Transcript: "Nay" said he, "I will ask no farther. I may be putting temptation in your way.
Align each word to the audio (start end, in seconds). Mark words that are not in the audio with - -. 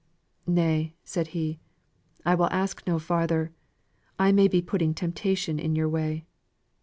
"Nay" 0.47 0.95
said 1.03 1.27
he, 1.27 1.59
"I 2.25 2.33
will 2.33 2.49
ask 2.49 2.81
no 2.87 2.97
farther. 2.97 3.51
I 4.17 4.31
may 4.31 4.47
be 4.47 4.59
putting 4.59 4.95
temptation 4.95 5.59
in 5.59 5.75
your 5.75 5.89
way. 5.89 6.25